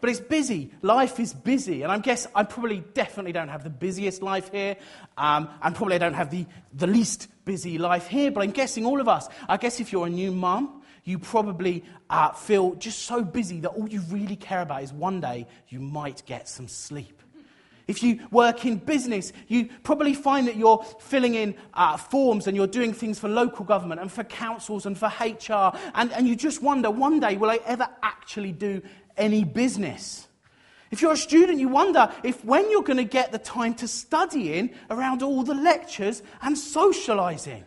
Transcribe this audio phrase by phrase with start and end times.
[0.00, 0.70] but it's busy.
[0.82, 1.82] Life is busy.
[1.82, 4.76] And I guess I probably definitely don't have the busiest life here,
[5.18, 8.86] um, and probably I don't have the, the least busy life here, but I'm guessing
[8.86, 13.00] all of us, I guess if you're a new mum, you probably uh, feel just
[13.00, 16.68] so busy that all you really care about is one day you might get some
[16.68, 17.20] sleep.
[17.88, 22.56] If you work in business, you probably find that you're filling in uh, forms and
[22.56, 26.36] you're doing things for local government and for councils and for HR, and, and you
[26.36, 28.80] just wonder one day, will I ever actually do
[29.20, 30.26] any business.
[30.90, 33.86] If you're a student, you wonder if when you're going to get the time to
[33.86, 37.64] study in around all the lectures and socializing.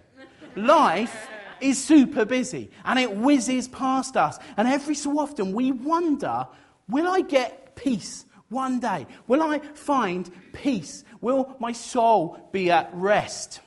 [0.56, 1.30] Life
[1.62, 4.38] is super busy and it whizzes past us.
[4.58, 6.48] And every so often we wonder
[6.90, 9.08] will I get peace one day?
[9.28, 11.06] Will I find peace?
[11.22, 13.62] Will my soul be at rest?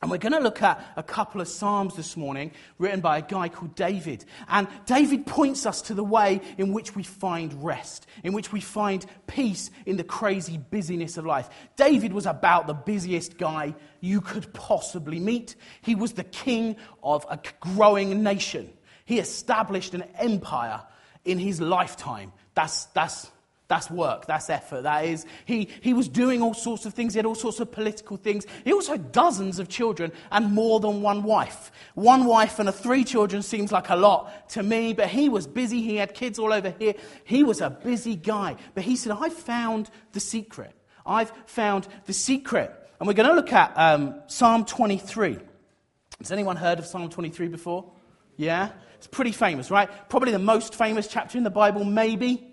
[0.00, 3.22] And we're going to look at a couple of Psalms this morning written by a
[3.22, 4.24] guy called David.
[4.46, 8.60] And David points us to the way in which we find rest, in which we
[8.60, 11.48] find peace in the crazy busyness of life.
[11.74, 15.56] David was about the busiest guy you could possibly meet.
[15.82, 18.72] He was the king of a growing nation.
[19.04, 20.80] He established an empire
[21.24, 22.32] in his lifetime.
[22.54, 23.32] That's, that's
[23.68, 25.26] that's work, that's effort, that is.
[25.44, 28.46] He, he was doing all sorts of things, he had all sorts of political things.
[28.64, 31.70] He also had dozens of children and more than one wife.
[31.94, 35.46] One wife and a three children seems like a lot to me, but he was
[35.46, 36.94] busy, he had kids all over here.
[37.24, 38.56] He was a busy guy.
[38.74, 40.74] But he said, I've found the secret.
[41.04, 42.72] I've found the secret.
[42.98, 45.38] And we're going to look at um, Psalm 23.
[46.20, 47.92] Has anyone heard of Psalm 23 before?
[48.38, 48.70] Yeah?
[48.96, 49.90] It's pretty famous, right?
[50.08, 52.47] Probably the most famous chapter in the Bible, maybe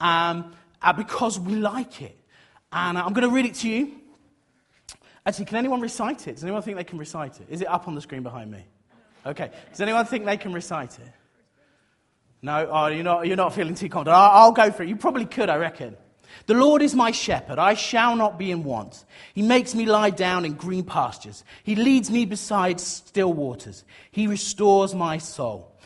[0.00, 0.52] um,
[0.82, 2.18] uh, because we like it.
[2.72, 3.92] And uh, I'm going to read it to you.
[5.24, 6.34] Actually, can anyone recite it?
[6.34, 7.48] Does anyone think they can recite it?
[7.50, 8.64] Is it up on the screen behind me?
[9.24, 9.50] Okay.
[9.70, 11.12] Does anyone think they can recite it?
[12.42, 12.68] No?
[12.70, 14.16] Oh, you're not, you're not feeling too confident.
[14.16, 14.88] I'll, I'll go for it.
[14.88, 15.96] You probably could, I reckon.
[16.46, 17.58] The Lord is my shepherd.
[17.58, 19.04] I shall not be in want.
[19.34, 21.44] He makes me lie down in green pastures.
[21.64, 23.84] He leads me beside still waters.
[24.10, 25.75] He restores my soul.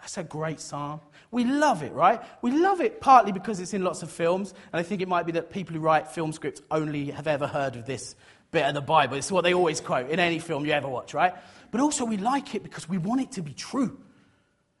[0.00, 1.00] That's a great psalm.
[1.30, 2.20] We love it, right?
[2.42, 5.26] We love it partly because it's in lots of films, and I think it might
[5.26, 8.16] be that people who write film scripts only have ever heard of this
[8.50, 9.16] bit of the Bible.
[9.16, 11.34] It's what they always quote in any film you ever watch, right?
[11.70, 14.00] But also, we like it because we want it to be true.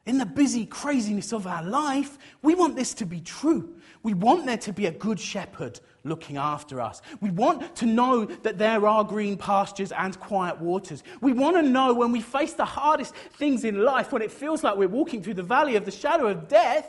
[0.06, 3.74] In the busy craziness of our life, we want this to be true.
[4.02, 7.02] We want there to be a good shepherd looking after us.
[7.20, 11.02] We want to know that there are green pastures and quiet waters.
[11.20, 14.62] We want to know when we face the hardest things in life, when it feels
[14.62, 16.86] like we're walking through the valley of the shadow of death,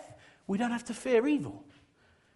[0.48, 1.64] we don't have to fear evil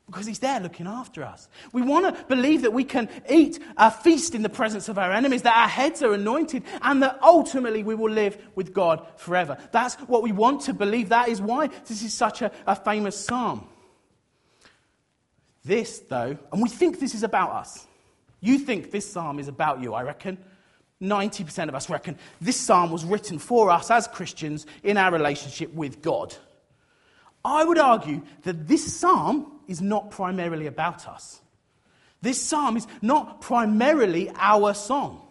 [0.08, 1.48] because he's there looking after us.
[1.74, 5.12] We want to believe that we can eat a feast in the presence of our
[5.12, 9.58] enemies, that our heads are anointed, and that ultimately we will live with God forever.
[9.72, 11.10] That's what we want to believe.
[11.10, 13.68] That is why this is such a, a famous psalm.
[15.66, 17.88] This, though, and we think this is about us.
[18.40, 20.38] You think this psalm is about you, I reckon.
[21.02, 25.74] 90% of us reckon this psalm was written for us as Christians in our relationship
[25.74, 26.36] with God.
[27.44, 31.42] I would argue that this psalm is not primarily about us.
[32.22, 35.22] This psalm is not primarily our song.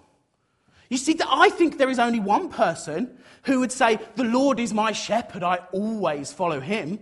[0.91, 4.61] You see, that I think there is only one person who would say, The Lord
[4.61, 6.99] is my shepherd, I always follow him.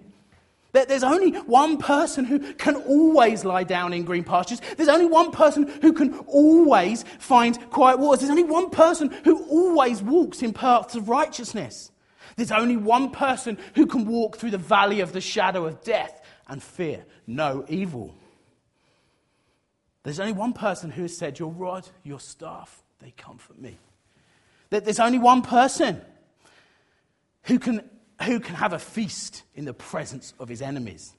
[0.73, 4.61] There's only one person who can always lie down in green pastures.
[4.77, 8.21] There's only one person who can always find quiet waters.
[8.21, 11.91] There's only one person who always walks in paths of righteousness.
[12.37, 16.23] There's only one person who can walk through the valley of the shadow of death
[16.49, 18.15] and fear no evil.
[20.05, 23.79] There's only one person who has said, Your rod, your staff, they comfort me.
[24.71, 26.01] There's only one person
[27.43, 27.89] who can,
[28.23, 31.15] who can have a feast in the presence of his enemies.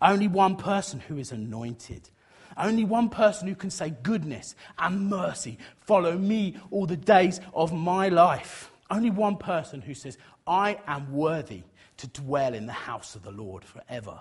[0.00, 2.08] Only one person who is anointed.
[2.56, 7.72] Only one person who can say, Goodness and mercy follow me all the days of
[7.72, 8.70] my life.
[8.90, 11.62] Only one person who says, I am worthy
[11.98, 14.20] to dwell in the house of the Lord forever.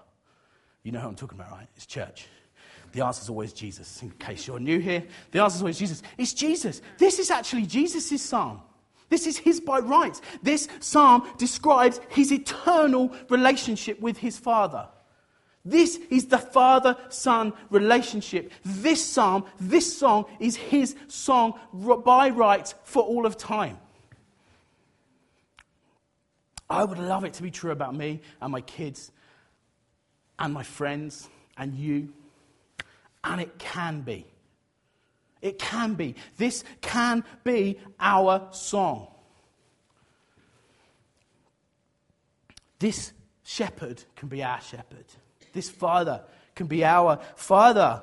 [0.83, 1.67] You know who I'm talking about, right?
[1.75, 2.27] It's church.
[2.91, 4.01] The answer is always Jesus.
[4.01, 6.03] In case you're new here, the answer is always Jesus.
[6.17, 6.81] It's Jesus.
[6.97, 8.61] This is actually Jesus' psalm.
[9.13, 10.23] This is his by rights.
[10.41, 14.87] This psalm describes his eternal relationship with his Father.
[15.63, 18.51] This is the father son relationship.
[18.65, 21.59] This psalm, this song is his song
[22.03, 23.77] by right for all of time.
[26.67, 29.11] I would love it to be true about me and my kids
[30.39, 32.11] and my friends and you.
[33.23, 34.25] And it can be.
[35.43, 36.15] It can be.
[36.37, 39.09] This can be our song.
[42.79, 43.11] This
[43.43, 45.05] shepherd can be our shepherd.
[45.51, 46.21] This Father
[46.55, 48.01] can be our Father.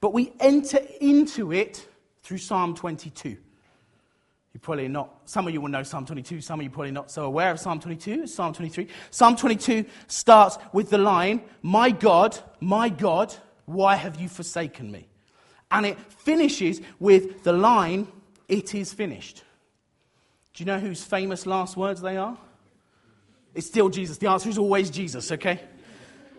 [0.00, 1.88] But we enter into it
[2.22, 3.30] through Psalm 22.
[3.30, 7.10] You probably not, some of you will know Psalm 22, some of you probably not
[7.10, 8.88] so aware of Psalm 22, Psalm 23.
[9.10, 13.34] Psalm 22 starts with the line, My God, my God,
[13.64, 15.08] why have you forsaken me?
[15.70, 18.08] And it finishes with the line,
[18.48, 19.44] It is finished.
[20.54, 22.36] Do you know whose famous last words they are?
[23.54, 24.18] It's still Jesus.
[24.18, 25.60] The answer is always Jesus, okay?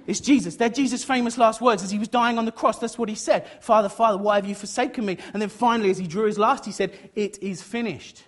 [0.08, 0.56] It's Jesus.
[0.56, 2.80] They're Jesus' famous last words as he was dying on the cross.
[2.80, 3.48] That's what he said.
[3.62, 5.18] Father, Father, why have you forsaken me?
[5.34, 8.24] And then finally, as he drew his last, he said, It is finished.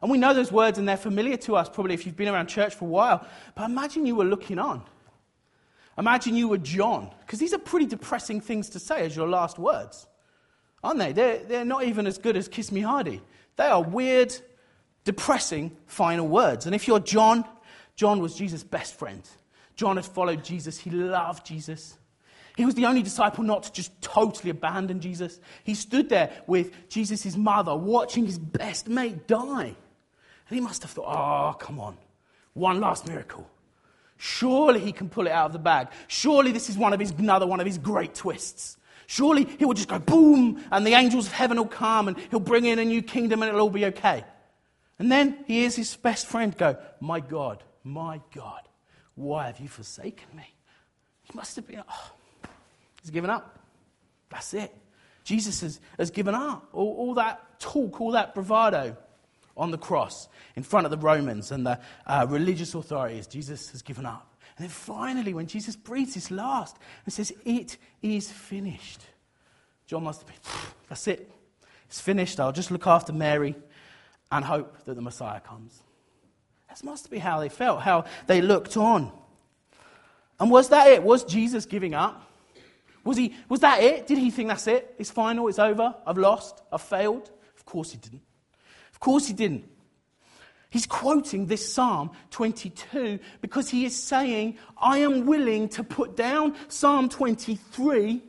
[0.00, 2.46] And we know those words and they're familiar to us probably if you've been around
[2.46, 3.26] church for a while.
[3.54, 4.82] But imagine you were looking on.
[5.98, 7.10] Imagine you were John.
[7.20, 10.06] Because these are pretty depressing things to say as your last words.
[10.82, 11.12] Aren't they?
[11.12, 13.20] They're, they're not even as good as Kiss Me Hardy.
[13.56, 14.34] They are weird,
[15.04, 16.66] depressing final words.
[16.66, 17.44] And if you're John,
[17.96, 19.22] John was Jesus' best friend.
[19.74, 21.96] John had followed Jesus, he loved Jesus.
[22.56, 25.38] He was the only disciple not to just totally abandon Jesus.
[25.62, 29.76] He stood there with Jesus' mother, watching his best mate die.
[30.48, 31.96] And he must have thought, oh, come on,
[32.54, 33.48] one last miracle.
[34.16, 35.86] Surely he can pull it out of the bag.
[36.08, 38.76] Surely this is one of his, another one of his great twists.
[39.10, 42.40] Surely he will just go boom, and the angels of heaven will come, and he'll
[42.40, 44.22] bring in a new kingdom, and it'll all be okay.
[44.98, 48.60] And then he hears his best friend go, My God, my God,
[49.14, 50.44] why have you forsaken me?
[51.22, 52.12] He must have been, oh,
[53.00, 53.58] he's given up.
[54.28, 54.76] That's it.
[55.24, 56.68] Jesus has, has given up.
[56.74, 58.94] All, all that talk, all that bravado
[59.56, 63.80] on the cross in front of the Romans and the uh, religious authorities, Jesus has
[63.80, 64.37] given up.
[64.58, 69.02] And then finally, when Jesus breathes his last and says, It is finished,
[69.86, 70.52] John must have been,
[70.88, 71.30] that's it.
[71.86, 72.40] It's finished.
[72.40, 73.54] I'll just look after Mary
[74.32, 75.80] and hope that the Messiah comes.
[76.68, 79.12] That must be how they felt, how they looked on.
[80.40, 81.02] And was that it?
[81.04, 82.30] Was Jesus giving up?
[83.04, 84.08] Was, he, was that it?
[84.08, 84.94] Did he think that's it?
[84.98, 87.30] It's final, it's over, I've lost, I've failed?
[87.56, 88.22] Of course he didn't.
[88.92, 89.64] Of course he didn't.
[90.70, 96.56] He's quoting this Psalm 22 because he is saying, I am willing to put down
[96.68, 98.22] Psalm 23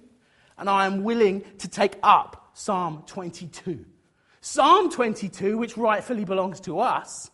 [0.58, 3.86] and I am willing to take up Psalm 22.
[4.42, 7.30] Psalm 22, which rightfully belongs to us,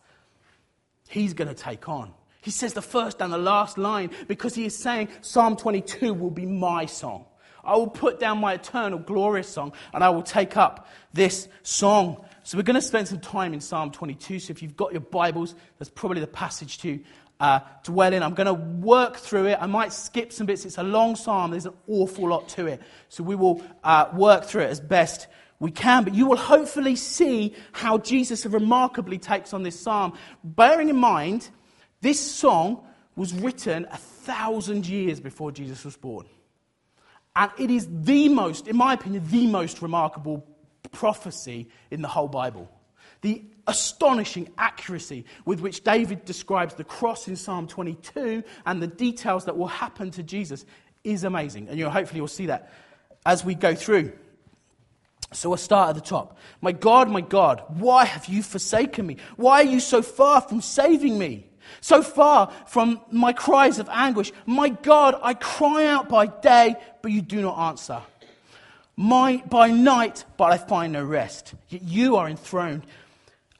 [1.08, 2.12] he's going to take on.
[2.40, 6.30] He says the first and the last line because he is saying Psalm 22 will
[6.30, 7.26] be my song.
[7.64, 12.24] I will put down my eternal glorious song and I will take up this song.
[12.46, 14.38] So we're going to spend some time in Psalm 22.
[14.38, 17.00] So if you've got your Bibles, that's probably the passage to
[17.40, 18.22] uh, dwell in.
[18.22, 19.58] I'm going to work through it.
[19.60, 20.64] I might skip some bits.
[20.64, 21.50] It's a long psalm.
[21.50, 22.80] There's an awful lot to it.
[23.08, 25.26] So we will uh, work through it as best
[25.58, 30.12] we can, but you will hopefully see how Jesus remarkably takes on this psalm.
[30.44, 31.48] Bearing in mind,
[32.00, 32.86] this song
[33.16, 36.26] was written a thousand years before Jesus was born.
[37.34, 40.46] And it is the most, in my opinion, the most remarkable
[40.92, 42.70] prophecy in the whole Bible.
[43.22, 49.46] The astonishing accuracy with which David describes the cross in Psalm 22 and the details
[49.46, 50.64] that will happen to Jesus
[51.02, 51.68] is amazing.
[51.68, 52.72] And you'll, hopefully you'll see that
[53.24, 54.12] as we go through.
[55.32, 56.38] So we'll start at the top.
[56.60, 59.16] My God, my God, why have you forsaken me?
[59.36, 61.46] Why are you so far from saving me?
[61.80, 64.32] So far from my cries of anguish.
[64.46, 68.00] My God, I cry out by day, but you do not answer.
[68.96, 71.54] My, by night, but I find no rest.
[71.68, 72.86] Yet you are enthroned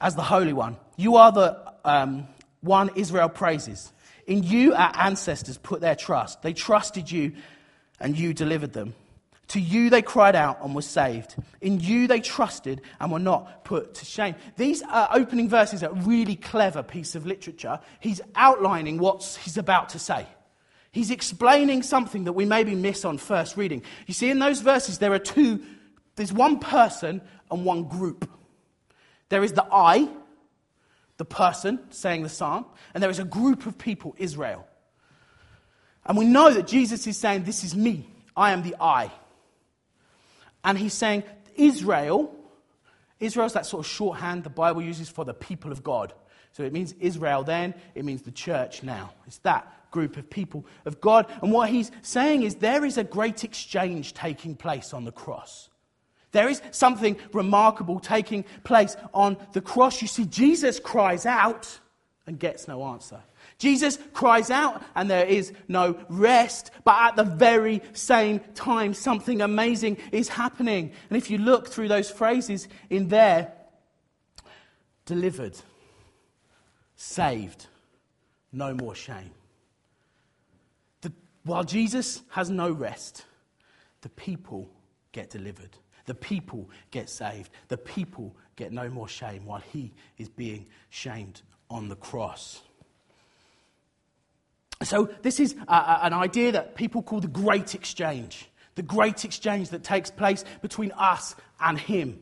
[0.01, 0.77] as the Holy One.
[0.95, 2.27] You are the um,
[2.61, 3.93] one Israel praises.
[4.25, 6.41] In you, our ancestors put their trust.
[6.41, 7.33] They trusted you,
[7.99, 8.95] and you delivered them.
[9.49, 11.35] To you they cried out and were saved.
[11.61, 14.35] In you they trusted and were not put to shame.
[14.57, 17.79] These uh, opening verses are a really clever piece of literature.
[18.01, 20.27] He's outlining what he's about to say.
[20.97, 23.83] He's explaining something that we maybe miss on first reading.
[24.07, 25.63] You see, in those verses, there are two
[26.15, 28.27] there's one person and one group.
[29.29, 30.09] There is the I,
[31.17, 34.67] the person saying the psalm, and there is a group of people, Israel.
[36.03, 38.09] And we know that Jesus is saying, This is me.
[38.35, 39.11] I am the I.
[40.63, 42.33] And he's saying, Israel,
[43.19, 46.13] Israel's that sort of shorthand the Bible uses for the people of God.
[46.53, 49.11] So it means Israel then, it means the church now.
[49.27, 51.31] It's that group of people of God.
[51.41, 55.69] And what he's saying is there is a great exchange taking place on the cross.
[56.31, 60.01] There is something remarkable taking place on the cross.
[60.01, 61.79] You see, Jesus cries out
[62.27, 63.21] and gets no answer.
[63.57, 69.41] Jesus cries out and there is no rest, but at the very same time, something
[69.41, 70.91] amazing is happening.
[71.09, 73.53] And if you look through those phrases in there,
[75.05, 75.55] delivered,
[76.97, 77.67] saved,
[78.51, 79.31] no more shame.
[81.47, 83.25] While Jesus has no rest,
[84.01, 84.69] the people
[85.13, 85.77] get delivered.
[86.05, 87.51] The people get saved.
[87.69, 92.61] The people get no more shame while he is being shamed on the cross.
[94.83, 98.49] So, this is uh, uh, an idea that people call the great exchange.
[98.75, 102.19] The great exchange that takes place between us and Him.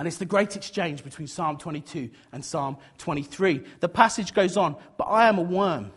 [0.00, 3.62] And it's the great exchange between Psalm 22 and Psalm 23.
[3.80, 5.90] The passage goes on, but I am a worm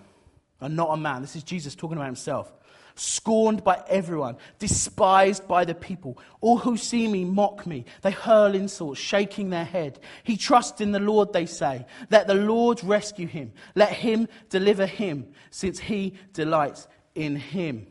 [0.60, 1.22] and not a man.
[1.22, 2.52] This is Jesus talking about himself
[2.96, 6.18] scorned by everyone, despised by the people.
[6.42, 7.86] All who see me mock me.
[8.02, 10.00] They hurl insults, shaking their head.
[10.26, 11.86] He trusts in the Lord, they say.
[12.12, 13.54] Let the Lord rescue him.
[13.74, 17.88] Let him deliver him, since he delights in him.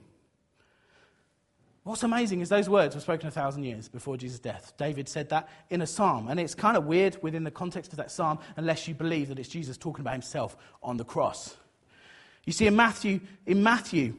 [1.84, 4.72] What's amazing is those words were spoken a thousand years before Jesus' death.
[4.78, 7.96] David said that in a psalm, and it's kind of weird within the context of
[7.96, 11.56] that psalm unless you believe that it's Jesus talking about himself on the cross.
[12.44, 14.14] You see, in Matthew, in Matthew,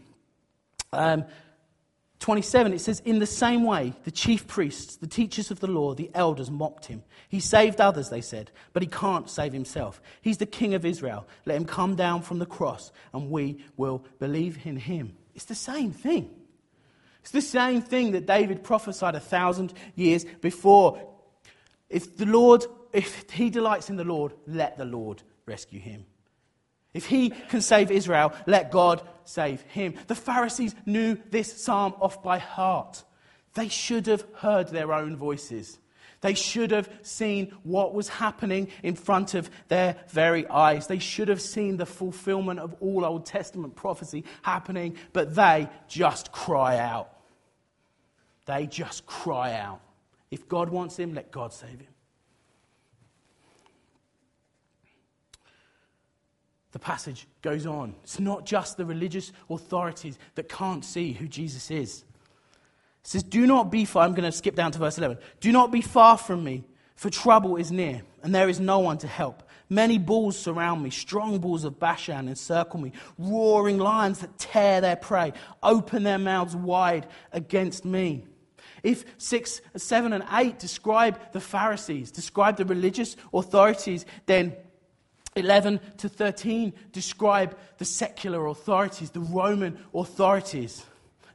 [0.92, 1.24] um,
[2.20, 5.94] 27, it says, In the same way, the chief priests, the teachers of the law,
[5.94, 7.04] the elders mocked him.
[7.30, 10.02] He saved others, they said, but he can't save himself.
[10.22, 11.28] He's the king of Israel.
[11.46, 15.16] Let him come down from the cross, and we will believe in him.
[15.34, 16.30] It's the same thing.
[17.24, 21.02] It's the same thing that David prophesied a thousand years before.
[21.90, 26.06] If the Lord, if he delights in the Lord, let the Lord rescue him.
[26.94, 29.94] If he can save Israel, let God save him.
[30.08, 33.06] The Pharisees knew this psalm off by heart.
[33.54, 35.80] They should have heard their own voices.
[36.20, 40.88] They should have seen what was happening in front of their very eyes.
[40.88, 46.34] They should have seen the fulfillment of all Old Testament prophecy happening, but they just
[46.34, 47.13] cry out.
[48.46, 49.82] They just cry out.
[50.32, 51.94] If God wants him, let God save him.
[56.74, 57.96] the passage goes on.
[58.04, 62.00] It's not just the religious authorities that can't see who Jesus is.
[62.00, 64.04] It says, Do not be far.
[64.04, 65.20] I'm going to skip down to verse 11.
[65.40, 66.64] Do not be far from me,
[66.96, 69.44] for trouble is near, and there is no one to help.
[69.70, 74.96] Many bulls surround me, strong bulls of Bashan encircle me, roaring lions that tear their
[74.96, 78.26] prey, open their mouths wide against me.
[78.84, 84.56] If 6, 7, and 8 describe the Pharisees, describe the religious authorities, then
[85.36, 90.86] 11 to 13 describe the secular authorities, the Roman authorities,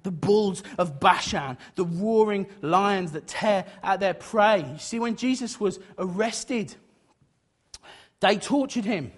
[0.02, 4.64] the bulls of Bashan, the roaring lions that tear at their prey.
[4.72, 6.74] You see, when Jesus was arrested,
[8.20, 9.12] they tortured him.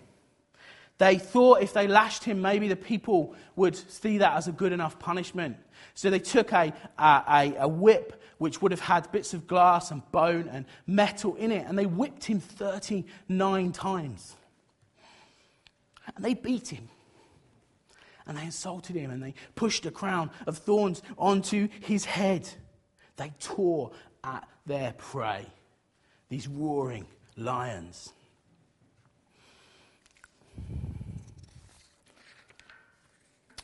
[0.99, 4.73] They thought if they lashed him, maybe the people would see that as a good
[4.73, 5.57] enough punishment.
[5.95, 10.00] So they took a, a, a, whip which would have had bits of glass and
[10.12, 14.35] bone and metal in it, and they whipped him 39 times.
[16.16, 16.88] And they beat him.
[18.26, 22.49] And they insulted him and they pushed a crown of thorns onto his head.
[23.16, 23.90] They tore
[24.25, 25.44] at their prey,
[26.30, 27.06] these roaring
[27.37, 28.14] lions.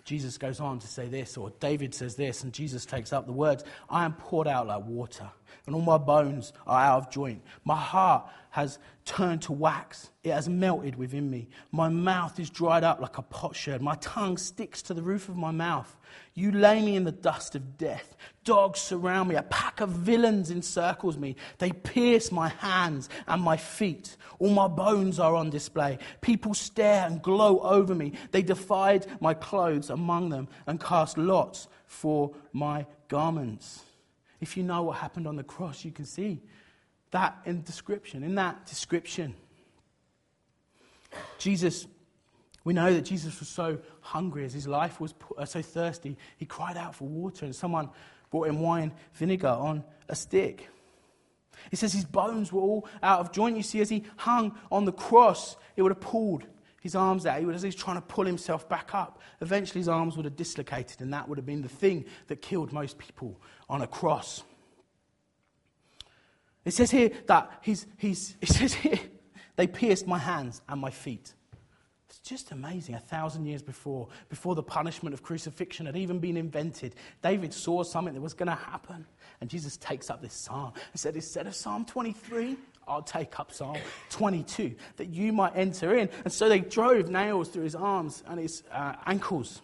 [0.07, 3.33] Jesus goes on to say this, or David says this, and Jesus takes up the
[3.33, 5.31] words I am poured out like water
[5.67, 7.43] and all my bones are out of joint.
[7.65, 11.49] My heart has turned to wax, it has melted within me.
[11.71, 15.37] My mouth is dried up like a potsherd, my tongue sticks to the roof of
[15.37, 15.97] my mouth.
[16.35, 18.17] You lay me in the dust of death.
[18.45, 19.37] Dogs surround me.
[19.37, 21.37] A pack of villains encircles me.
[21.59, 24.17] They pierce my hands and my feet.
[24.39, 25.99] All my bones are on display.
[26.21, 28.13] People stare and gloat over me.
[28.33, 33.83] They divide my clothes among them and cast lots for my garments.
[34.41, 36.43] If you know what happened on the cross, you can see
[37.11, 38.23] that in description.
[38.23, 39.35] In that description,
[41.39, 41.87] Jesus,
[42.65, 46.47] we know that Jesus was so hungry as his life was uh, so thirsty, he
[46.47, 47.91] cried out for water, and someone
[48.31, 50.69] brought him wine vinegar on a stick.
[51.71, 53.57] It says his bones were all out of joint.
[53.57, 56.45] You see, as he hung on the cross, it would have pulled
[56.81, 57.39] his arms out.
[57.41, 59.21] He was, as he was trying to pull himself back up.
[59.41, 62.73] Eventually, his arms would have dislocated, and that would have been the thing that killed
[62.73, 64.43] most people on a cross.
[66.67, 68.99] It says here that he's, he's, it says here,
[69.55, 71.33] they pierced my hands and my feet.
[72.11, 72.95] It's just amazing.
[72.95, 77.83] A thousand years before, before the punishment of crucifixion had even been invented, David saw
[77.83, 79.07] something that was going to happen.
[79.41, 82.57] And Jesus takes up this psalm and said, Instead of Psalm 23,
[82.89, 83.77] I'll take up Psalm
[84.11, 86.09] 22, that you might enter in.
[86.25, 89.63] And so they drove nails through his arms and his uh, ankles.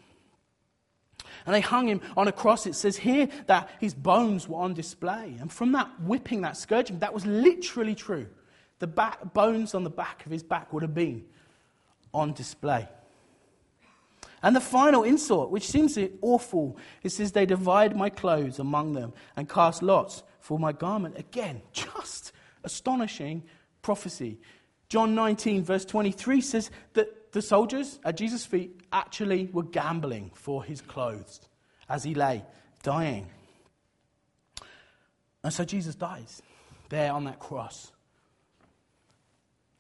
[1.47, 2.67] And they hung him on a cross.
[2.67, 5.37] It says here that his bones were on display.
[5.41, 8.27] And from that whipping, that scourging, that was literally true.
[8.79, 11.25] The back, bones on the back of his back would have been
[12.13, 12.89] on display.
[14.43, 19.13] And the final insult, which seems awful, it says, They divide my clothes among them
[19.37, 21.17] and cast lots for my garment.
[21.17, 22.33] Again, just
[22.65, 23.45] astonishing
[23.83, 24.41] prophecy.
[24.89, 30.63] John 19, verse 23 says that the soldiers at Jesus' feet actually were gambling for
[30.63, 31.41] his clothes
[31.89, 32.45] as he lay
[32.83, 33.27] dying.
[35.43, 36.43] And so Jesus dies
[36.89, 37.91] there on that cross.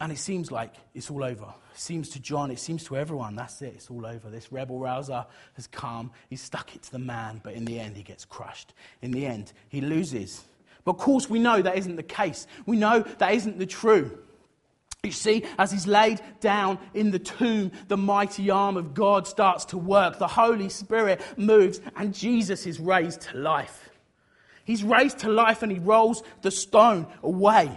[0.01, 1.45] And it seems like it's all over.
[1.75, 4.31] It seems to John, it seems to everyone, that's it, it's all over.
[4.31, 7.97] This rebel rouser has come, he's stuck it to the man, but in the end,
[7.97, 8.75] he gets crushed.
[9.01, 10.43] In the end, he loses.
[10.85, 12.49] But of course, we know that isn't the case.
[12.67, 14.19] We know that isn't the true.
[15.05, 19.65] You see, as he's laid down in the tomb, the mighty arm of God starts
[19.67, 20.21] to work.
[20.21, 23.91] The Holy Spirit moves, and Jesus is raised to life.
[24.65, 27.77] He's raised to life, and he rolls the stone away.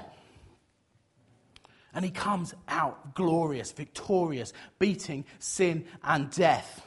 [1.95, 6.85] And he comes out glorious, victorious, beating sin and death.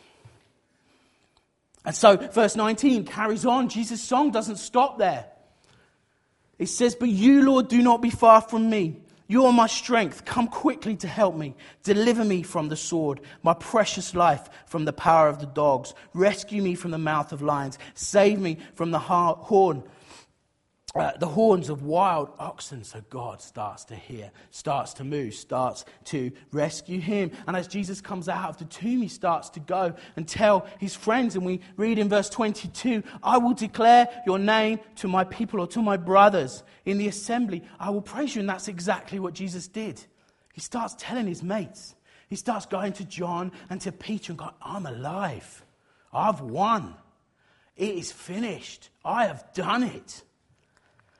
[1.84, 3.68] And so, verse 19 carries on.
[3.68, 5.26] Jesus' song doesn't stop there.
[6.60, 9.00] It says, But you, Lord, do not be far from me.
[9.30, 10.24] You are my strength.
[10.24, 11.54] Come quickly to help me.
[11.82, 15.92] Deliver me from the sword, my precious life from the power of the dogs.
[16.14, 17.78] Rescue me from the mouth of lions.
[17.92, 19.82] Save me from the horn
[20.94, 22.82] uh, the horns of wild oxen.
[22.82, 27.30] So God starts to hear, starts to move, starts to rescue him.
[27.46, 30.94] And as Jesus comes out of the tomb, he starts to go and tell his
[30.96, 31.36] friends.
[31.36, 35.66] And we read in verse 22 I will declare your name to my people or
[35.68, 37.62] to my brothers in the assembly.
[37.78, 38.40] I will praise you.
[38.40, 40.02] And that's exactly what Jesus did.
[40.54, 41.94] He starts telling his mates.
[42.28, 45.64] He starts going to John and to Peter and going, I'm alive.
[46.12, 46.94] I've won.
[47.76, 48.88] It is finished.
[49.04, 50.22] I have done it.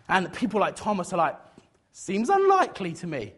[0.09, 1.37] And people like Thomas are like,
[1.93, 3.35] seems unlikely to me.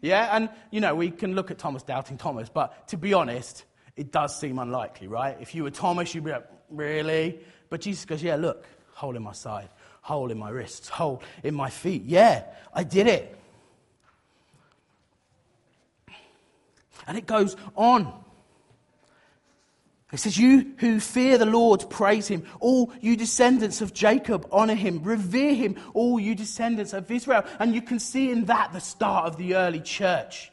[0.00, 3.64] Yeah, and you know, we can look at Thomas doubting Thomas, but to be honest,
[3.96, 5.36] it does seem unlikely, right?
[5.40, 7.40] If you were Thomas, you'd be like, really?
[7.68, 9.68] But Jesus goes, yeah, look, hole in my side,
[10.02, 12.04] hole in my wrists, hole in my feet.
[12.04, 13.36] Yeah, I did it.
[17.06, 18.12] And it goes on.
[20.10, 22.44] It says, You who fear the Lord, praise him.
[22.60, 25.02] All you descendants of Jacob, honor him.
[25.02, 27.44] Revere him, all you descendants of Israel.
[27.58, 30.50] And you can see in that the start of the early church.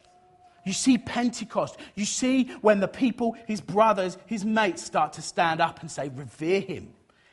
[0.64, 1.78] You see Pentecost.
[1.94, 6.10] You see when the people, his brothers, his mates start to stand up and say,
[6.10, 6.88] Revere him.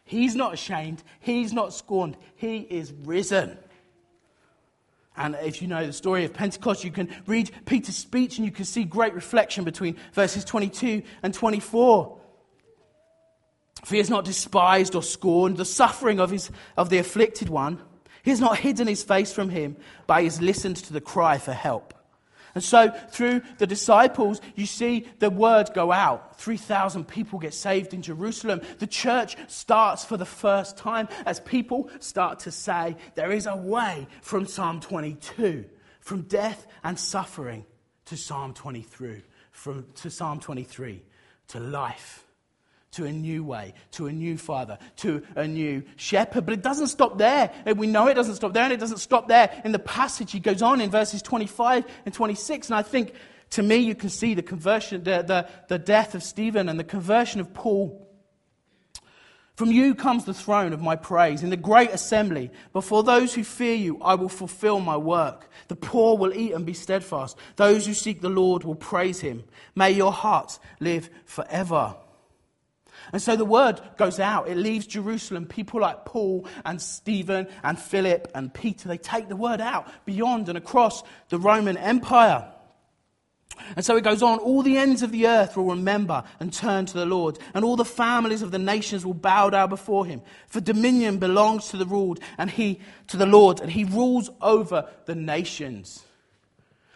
[0.06, 1.04] He's not ashamed.
[1.20, 2.16] He's not scorned.
[2.36, 3.58] He is risen.
[5.16, 8.52] And if you know the story of Pentecost, you can read Peter's speech and you
[8.52, 12.20] can see great reflection between verses 22 and 24.
[13.84, 17.80] For he has not despised or scorned the suffering of, his, of the afflicted one.
[18.24, 19.76] He has not hidden his face from him,
[20.08, 21.94] but he has listened to the cry for help.
[22.56, 26.40] And so, through the disciples, you see the word go out.
[26.40, 28.62] 3,000 people get saved in Jerusalem.
[28.78, 33.56] The church starts for the first time as people start to say, there is a
[33.56, 35.66] way from Psalm 22,
[36.00, 37.66] from death and suffering
[38.06, 41.02] to Psalm 23, from, to Psalm 23,
[41.48, 42.23] to life,
[42.94, 46.46] to a new way, to a new father, to a new shepherd.
[46.46, 47.52] But it doesn't stop there.
[47.76, 49.62] We know it doesn't stop there, and it doesn't stop there.
[49.64, 52.70] In the passage, he goes on in verses 25 and 26.
[52.70, 53.14] And I think
[53.52, 56.84] to me, you can see the conversion, the, the, the death of Stephen and the
[56.84, 58.00] conversion of Paul.
[59.56, 61.44] From you comes the throne of my praise.
[61.44, 65.48] In the great assembly, before those who fear you, I will fulfill my work.
[65.68, 67.38] The poor will eat and be steadfast.
[67.56, 69.44] Those who seek the Lord will praise him.
[69.76, 71.96] May your hearts live forever.
[73.12, 74.48] And so the word goes out.
[74.48, 75.46] It leaves Jerusalem.
[75.46, 80.50] People like Paul and Stephen and Philip and Peter, they take the word out beyond
[80.50, 82.48] and across the Roman Empire.
[83.76, 86.86] And so it goes on, all the ends of the earth will remember and turn
[86.88, 90.22] to the Lord, and all the families of the nations will bow down before him.
[90.48, 94.90] For dominion belongs to the ruled, and he to the Lord, and he rules over
[95.06, 96.04] the nations.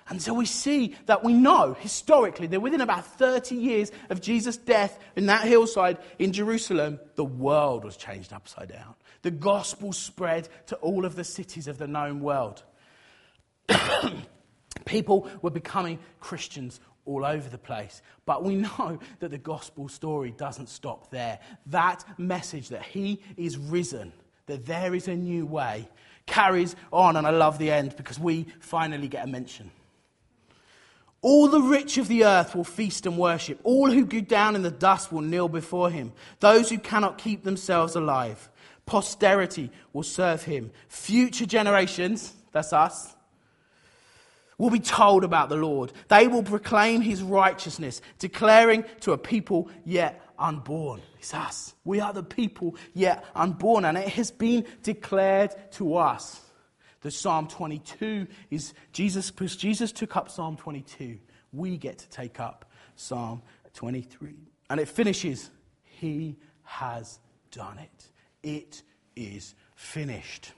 [0.10, 4.56] And so we see that we know historically that within about 30 years of Jesus'
[4.56, 8.96] death in that hillside in Jerusalem, the world was changed upside down.
[9.24, 12.64] The gospel spread to all of the cities of the known world.
[14.86, 18.02] People were becoming Christians all over the place.
[18.26, 21.40] But we know that the gospel story doesn't stop there.
[21.68, 24.14] That message that he is risen,
[24.46, 25.90] that there is a new way,
[26.26, 27.16] carries on.
[27.16, 29.72] And I love the end because we finally get a mention.
[31.22, 33.60] All the rich of the earth will feast and worship.
[33.64, 36.14] All who go down in the dust will kneel before him.
[36.40, 38.50] Those who cannot keep themselves alive.
[38.86, 40.72] Posterity will serve him.
[40.88, 43.16] Future generations, that's us,
[44.58, 45.92] will be told about the Lord.
[46.08, 51.02] They will proclaim his righteousness, declaring to a people yet unborn.
[51.20, 51.74] It's us.
[51.84, 56.42] We are the people yet unborn, and it has been declared to us.
[57.08, 61.18] The Psalm 22 is Jesus, because Jesus took up Psalm 22,
[61.54, 63.44] we get to take up Psalm
[63.76, 64.36] 23.
[64.70, 65.50] And it finishes,
[65.86, 68.10] He has done it.
[68.44, 68.84] It
[69.16, 70.52] is finished.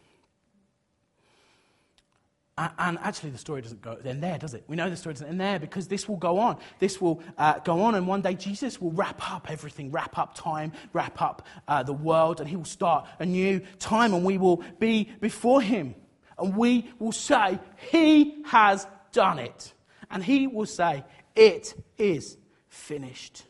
[2.58, 4.64] And actually, the story doesn't go in there, does it?
[4.68, 6.58] We know the story doesn't end there because this will go on.
[6.80, 10.34] This will uh, go on, and one day Jesus will wrap up everything, wrap up
[10.34, 14.40] time, wrap up uh, the world, and he will start a new time, and we
[14.40, 15.94] will be before him.
[16.40, 17.60] And we will say,
[17.92, 19.74] He has done it.
[20.10, 21.04] And he will say,
[21.36, 23.44] It is finished.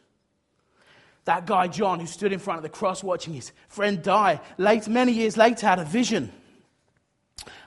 [1.25, 4.87] That guy, John, who stood in front of the cross watching his friend die, late,
[4.87, 6.31] many years later had a vision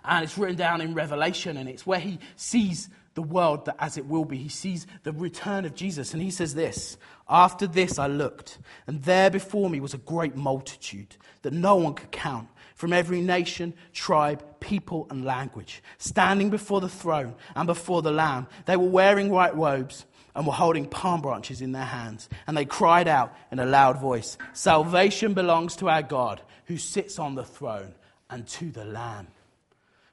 [0.04, 3.98] and it's written down in Revelation, and it's where he sees the world that as
[3.98, 4.36] it will be.
[4.36, 6.96] He sees the return of Jesus, and he says this
[7.28, 11.94] After this I looked, and there before me was a great multitude that no one
[11.94, 12.48] could count,
[12.82, 18.48] from every nation, tribe, people, and language, standing before the throne and before the Lamb.
[18.66, 22.64] They were wearing white robes and were holding palm branches in their hands, and they
[22.64, 27.44] cried out in a loud voice Salvation belongs to our God, who sits on the
[27.44, 27.94] throne,
[28.28, 29.28] and to the Lamb.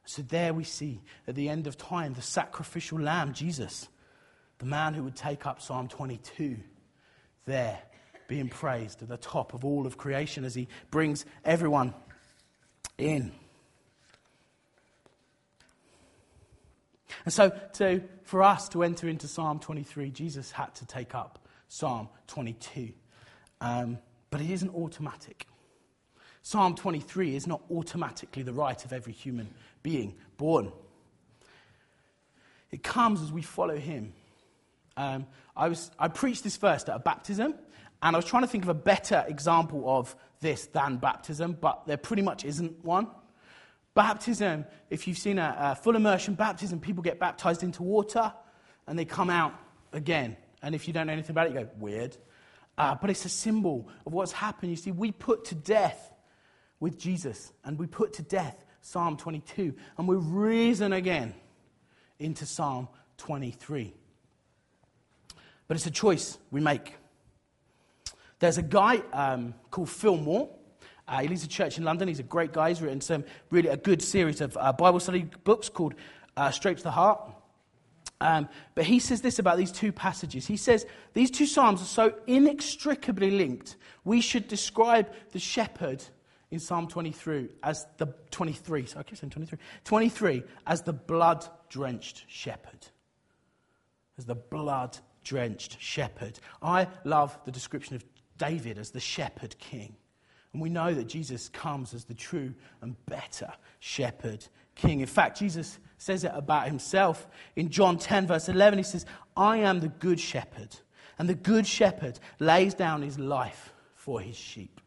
[0.06, 3.90] So there we see at the end of time the sacrificial lamb, Jesus,
[4.60, 6.58] the man who would take up Psalm 22,
[7.48, 7.80] there
[8.28, 11.96] being praised at the top of all of creation as he brings everyone
[13.00, 13.32] in.
[17.26, 21.48] And so, to, for us to enter into Psalm 23, Jesus had to take up
[21.68, 22.94] Psalm 22.
[23.62, 25.46] Um, but it isn't automatic.
[26.42, 29.50] Psalm 23 is not automatically the right of every human
[29.84, 30.72] being born.
[32.72, 34.14] It comes as we follow him.
[34.96, 37.56] Um, I, was, I preached this first at a baptism,
[38.02, 41.86] and I was trying to think of a better example of this than baptism, but
[41.88, 43.08] there pretty much isn't one.
[43.94, 48.32] Baptism, if you've seen a, a full immersion baptism, people get baptized into water
[48.88, 49.54] and they come out
[49.94, 50.38] again.
[50.62, 52.18] And if you don't know anything about it, you go, weird.
[52.78, 54.72] Uh, but it's a symbol of what's happened.
[54.72, 56.14] You see, we put to death
[56.80, 61.34] with Jesus, and we put to death Psalm 22, and we risen again
[62.20, 63.94] into Psalm 23.
[65.68, 66.96] But it's a choice we make.
[68.40, 70.50] There's a guy um, called Phil Moore.
[71.08, 72.08] Uh, he leads a church in London.
[72.08, 72.70] He's a great guy.
[72.70, 75.96] He's written some really a good series of uh, Bible study books called
[76.38, 77.20] uh, Straight to the Heart.
[78.22, 80.46] Um, but he says this about these two passages.
[80.46, 83.78] He says these two psalms are so inextricably linked.
[84.04, 86.04] We should describe the shepherd
[86.52, 91.46] in Psalm 23 as the 23, so I keep saying 23, 23 as the blood
[91.70, 92.88] drenched shepherd.
[94.18, 96.40] As the blood drenched shepherd.
[96.62, 98.04] I love the description of
[98.40, 99.96] David as the shepherd king.
[100.54, 105.02] And we know that Jesus comes as the true and better shepherd king.
[105.02, 108.80] In fact, Jesus says it about himself in John 10, verse 11.
[108.80, 109.06] He says,
[109.38, 110.76] I am the good shepherd,
[111.20, 114.82] and the good shepherd lays down his life for his sheep.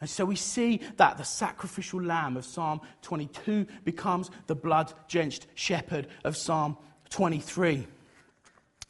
[0.00, 5.46] And so we see that the sacrificial lamb of Psalm 22 becomes the blood drenched
[5.54, 6.76] shepherd of Psalm
[7.10, 7.86] 23.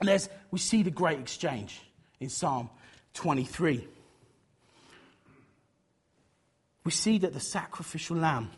[0.00, 1.80] And there's, we see the great exchange
[2.20, 2.68] in Psalm
[3.14, 3.86] 23.
[6.84, 8.50] We see that the sacrificial lamb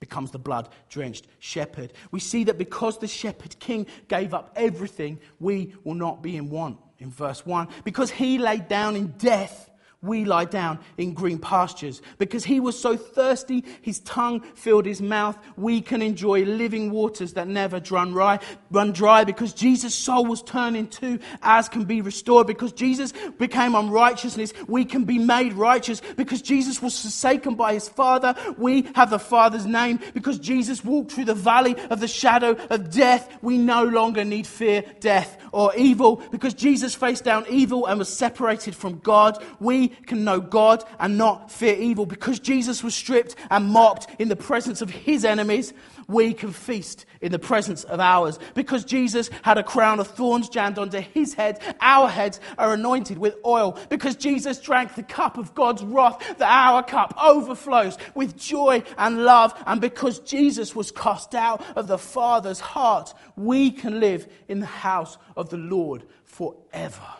[0.00, 1.92] becomes the blood drenched shepherd.
[2.10, 6.48] We see that because the shepherd king gave up everything, we will not be in
[6.50, 6.78] want.
[6.98, 9.69] In verse 1, because he laid down in death
[10.02, 12.00] we lie down in green pastures.
[12.16, 15.38] Because he was so thirsty, his tongue filled his mouth.
[15.58, 18.38] We can enjoy living waters that never run dry.
[18.70, 22.46] Run dry because Jesus' soul was turned into as can be restored.
[22.46, 26.00] Because Jesus became unrighteousness, we can be made righteous.
[26.16, 30.00] Because Jesus was forsaken by his Father, we have the Father's name.
[30.14, 34.46] Because Jesus walked through the valley of the shadow of death, we no longer need
[34.46, 36.22] fear death or evil.
[36.30, 41.18] Because Jesus faced down evil and was separated from God, we can know God and
[41.18, 42.06] not fear evil.
[42.06, 45.72] Because Jesus was stripped and mocked in the presence of his enemies,
[46.08, 48.38] we can feast in the presence of ours.
[48.54, 53.18] Because Jesus had a crown of thorns jammed onto his head, our heads are anointed
[53.18, 53.78] with oil.
[53.88, 59.24] Because Jesus drank the cup of God's wrath, that our cup overflows with joy and
[59.24, 59.54] love.
[59.66, 64.66] And because Jesus was cast out of the Father's heart, we can live in the
[64.66, 67.19] house of the Lord forever.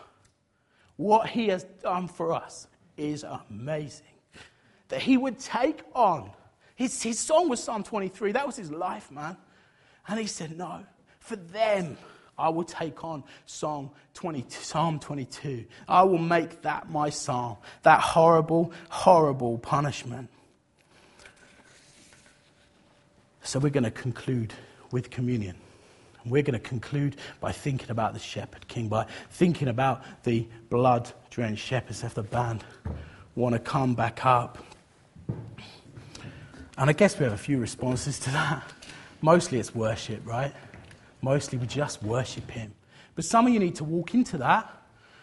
[0.97, 4.05] What he has done for us is amazing.
[4.89, 6.31] That he would take on,
[6.75, 9.37] his, his song was Psalm 23, that was his life, man.
[10.07, 10.83] And he said, No,
[11.19, 11.97] for them,
[12.37, 15.65] I will take on Psalm 22, Psalm 22.
[15.87, 20.29] I will make that my psalm, that horrible, horrible punishment.
[23.43, 24.53] So we're going to conclude
[24.91, 25.55] with communion.
[26.25, 31.11] We're going to conclude by thinking about the shepherd king, by thinking about the blood
[31.29, 32.03] drenched shepherds.
[32.03, 32.63] If the band
[33.35, 34.57] want to come back up.
[36.77, 38.63] And I guess we have a few responses to that.
[39.21, 40.53] Mostly it's worship, right?
[41.21, 42.73] Mostly we just worship him.
[43.15, 44.71] But some of you need to walk into that.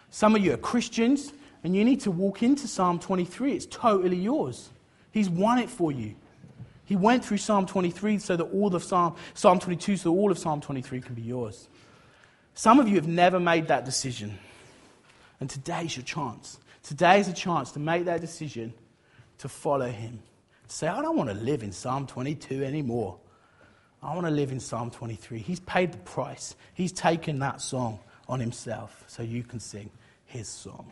[0.09, 1.33] Some of you are Christians,
[1.63, 3.53] and you need to walk into Psalm 23.
[3.53, 4.69] It's totally yours.
[5.11, 6.15] He's won it for you.
[6.89, 10.39] He went through Psalm 23 so that all of Psalm, Psalm 22, so all of
[10.39, 11.67] Psalm 23 can be yours.
[12.55, 14.39] Some of you have never made that decision.
[15.39, 16.57] And today's your chance.
[16.81, 18.73] Today is a chance to make that decision
[19.37, 20.23] to follow him.
[20.67, 23.19] To say, I don't want to live in Psalm 22 anymore.
[24.01, 25.37] I want to live in Psalm 23.
[25.37, 29.91] He's paid the price, he's taken that song on himself so you can sing
[30.25, 30.91] his song.